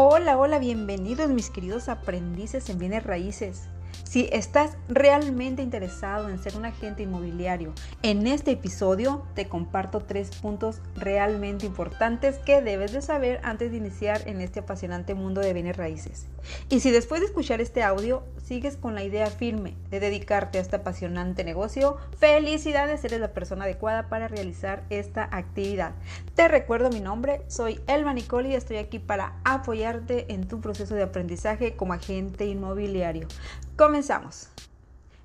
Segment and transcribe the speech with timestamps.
[0.00, 3.64] Hola, hola, bienvenidos mis queridos aprendices en bienes raíces.
[4.04, 7.72] Si estás realmente interesado en ser un agente inmobiliario,
[8.04, 13.78] en este episodio te comparto tres puntos realmente importantes que debes de saber antes de
[13.78, 16.28] iniciar en este apasionante mundo de bienes raíces.
[16.68, 20.62] Y si después de escuchar este audio sigues con la idea firme de dedicarte a
[20.62, 25.92] este apasionante negocio, felicidades, eres la persona adecuada para realizar esta actividad.
[26.34, 30.94] Te recuerdo mi nombre, soy Elma Nicoli y estoy aquí para apoyarte en tu proceso
[30.94, 33.28] de aprendizaje como agente inmobiliario.
[33.76, 34.48] Comenzamos.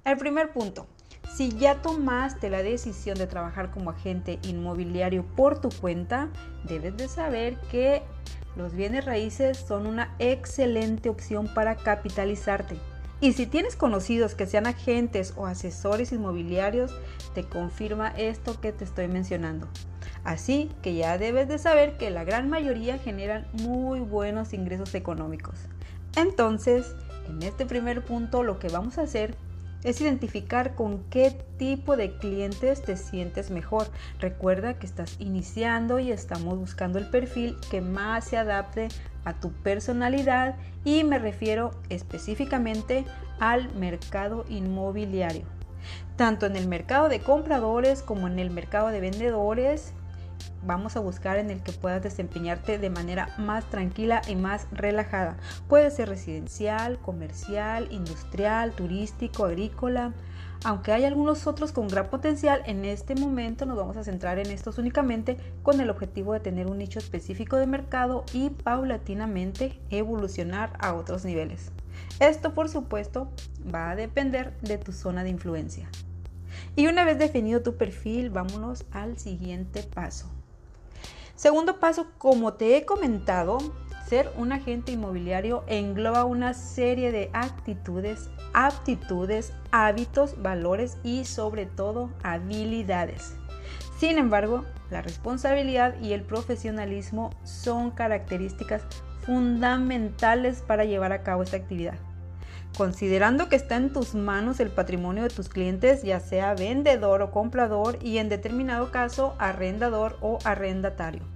[0.03, 0.85] El primer punto.
[1.33, 6.27] Si ya tomaste la decisión de trabajar como agente inmobiliario por tu cuenta,
[6.65, 8.03] debes de saber que
[8.57, 12.75] los bienes raíces son una excelente opción para capitalizarte.
[13.23, 16.93] Y si tienes conocidos que sean agentes o asesores inmobiliarios,
[17.33, 19.69] te confirma esto que te estoy mencionando.
[20.25, 25.55] Así que ya debes de saber que la gran mayoría generan muy buenos ingresos económicos.
[26.17, 26.97] Entonces,
[27.29, 29.37] en este primer punto lo que vamos a hacer
[29.85, 33.87] es identificar con qué tipo de clientes te sientes mejor.
[34.19, 38.89] Recuerda que estás iniciando y estamos buscando el perfil que más se adapte
[39.25, 43.05] a tu personalidad y me refiero específicamente
[43.39, 45.45] al mercado inmobiliario.
[46.15, 49.93] Tanto en el mercado de compradores como en el mercado de vendedores
[50.65, 55.37] vamos a buscar en el que puedas desempeñarte de manera más tranquila y más relajada.
[55.67, 60.13] Puede ser residencial, comercial, industrial, turístico, agrícola.
[60.65, 64.49] Aunque hay algunos otros con gran potencial, en este momento nos vamos a centrar en
[64.49, 70.71] estos únicamente con el objetivo de tener un nicho específico de mercado y paulatinamente evolucionar
[70.79, 71.71] a otros niveles.
[72.21, 73.29] Esto por supuesto
[73.73, 75.89] va a depender de tu zona de influencia.
[76.77, 80.29] Y una vez definido tu perfil, vámonos al siguiente paso.
[81.35, 83.57] Segundo paso, como te he comentado,
[84.07, 92.09] ser un agente inmobiliario engloba una serie de actitudes, aptitudes, hábitos, valores y sobre todo
[92.23, 93.35] habilidades.
[93.97, 98.83] Sin embargo, la responsabilidad y el profesionalismo son características
[99.25, 101.95] fundamentales para llevar a cabo esta actividad.
[102.77, 107.31] Considerando que está en tus manos el patrimonio de tus clientes, ya sea vendedor o
[107.31, 111.32] comprador y en determinado caso arrendador o arrendatario.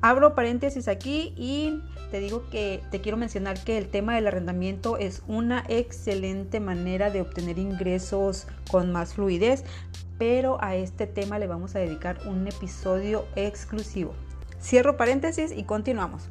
[0.00, 1.82] Abro paréntesis aquí y
[2.12, 7.10] te digo que te quiero mencionar que el tema del arrendamiento es una excelente manera
[7.10, 9.64] de obtener ingresos con más fluidez,
[10.16, 14.14] pero a este tema le vamos a dedicar un episodio exclusivo.
[14.60, 16.28] Cierro paréntesis y continuamos.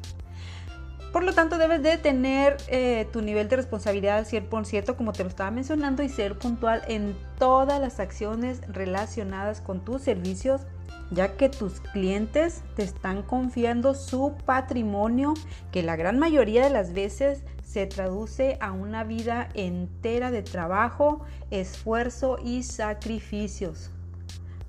[1.12, 5.22] Por lo tanto, debes de tener eh, tu nivel de responsabilidad al 100%, como te
[5.24, 10.62] lo estaba mencionando, y ser puntual en todas las acciones relacionadas con tus servicios,
[11.10, 15.34] ya que tus clientes te están confiando su patrimonio,
[15.72, 21.24] que la gran mayoría de las veces se traduce a una vida entera de trabajo,
[21.50, 23.90] esfuerzo y sacrificios.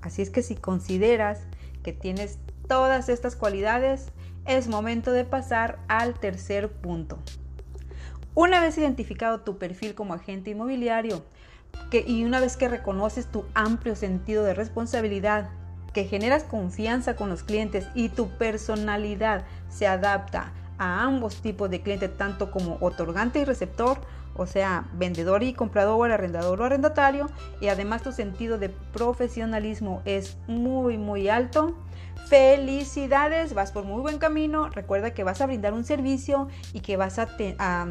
[0.00, 1.40] Así es que si consideras
[1.82, 4.12] que tienes todas estas cualidades,
[4.46, 7.18] es momento de pasar al tercer punto.
[8.34, 11.24] Una vez identificado tu perfil como agente inmobiliario
[11.92, 15.50] y una vez que reconoces tu amplio sentido de responsabilidad,
[15.92, 21.82] que generas confianza con los clientes y tu personalidad se adapta a ambos tipos de
[21.82, 24.00] clientes, tanto como otorgante y receptor,
[24.34, 27.28] o sea, vendedor y comprador, arrendador o arrendatario,
[27.60, 31.74] y además tu sentido de profesionalismo es muy, muy alto,
[32.30, 34.68] Felicidades, vas por muy buen camino.
[34.68, 37.28] Recuerda que vas a brindar un servicio y que vas a,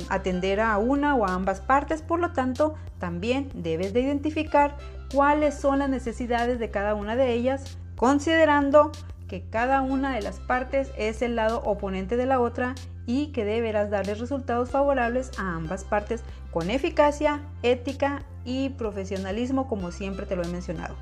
[0.07, 2.01] atender a una o a ambas partes.
[2.01, 4.77] Por lo tanto, también debes de identificar
[5.13, 8.93] cuáles son las necesidades de cada una de ellas, considerando
[9.27, 12.73] que cada una de las partes es el lado oponente de la otra
[13.05, 19.91] y que deberás darles resultados favorables a ambas partes con eficacia, ética y profesionalismo como
[19.91, 20.95] siempre te lo he mencionado.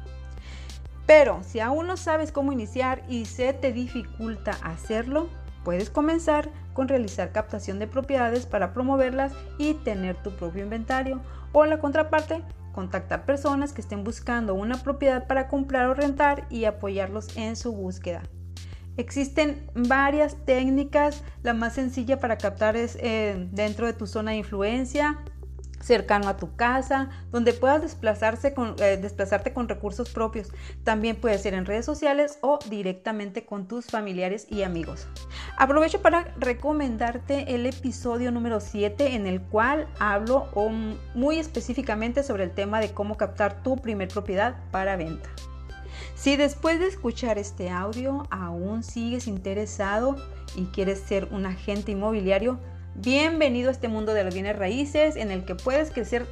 [1.06, 5.28] Pero si aún no sabes cómo iniciar y se te dificulta hacerlo,
[5.64, 11.22] puedes comenzar con realizar captación de propiedades para promoverlas y tener tu propio inventario.
[11.52, 12.41] O la contraparte,
[12.78, 17.74] contactar personas que estén buscando una propiedad para comprar o rentar y apoyarlos en su
[17.74, 18.22] búsqueda.
[18.97, 24.38] Existen varias técnicas, la más sencilla para captar es eh, dentro de tu zona de
[24.38, 25.18] influencia,
[25.79, 30.50] cercano a tu casa, donde puedas desplazarse con, eh, desplazarte con recursos propios.
[30.84, 35.08] También puede ser en redes sociales o directamente con tus familiares y amigos.
[35.58, 40.47] Aprovecho para recomendarte el episodio número 7 en el cual hablo
[41.14, 45.30] muy específicamente sobre el tema de cómo captar tu primer propiedad para venta.
[46.16, 50.16] Si después de escuchar este audio aún sigues interesado
[50.56, 52.59] y quieres ser un agente inmobiliario,
[52.99, 56.26] Bienvenido a este mundo de los bienes raíces en el que puedes crecer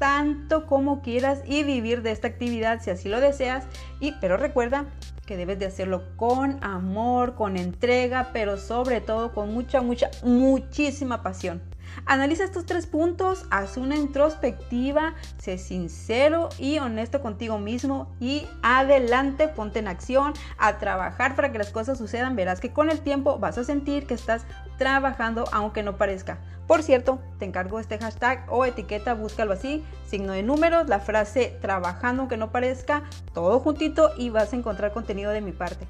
[0.00, 3.66] tanto como quieras y vivir de esta actividad si así lo deseas.
[4.00, 4.86] Y pero recuerda
[5.26, 11.22] que debes de hacerlo con amor, con entrega, pero sobre todo con mucha, mucha, muchísima
[11.22, 11.62] pasión.
[12.06, 19.48] Analiza estos tres puntos, haz una introspectiva, sé sincero y honesto contigo mismo y adelante,
[19.48, 22.36] ponte en acción a trabajar para que las cosas sucedan.
[22.36, 24.44] Verás que con el tiempo vas a sentir que estás
[24.78, 26.38] trabajando aunque no parezca.
[26.66, 31.56] Por cierto, te encargo este hashtag o etiqueta, búscalo así, signo de números, la frase
[31.60, 33.02] trabajando aunque no parezca,
[33.34, 35.86] todo juntito y vas a encontrar contenido de mi parte.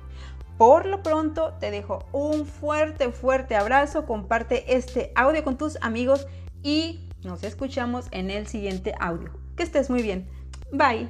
[0.63, 6.29] Por lo pronto te dejo un fuerte, fuerte abrazo, comparte este audio con tus amigos
[6.63, 9.33] y nos escuchamos en el siguiente audio.
[9.57, 10.31] Que estés muy bien.
[10.71, 11.09] Bye.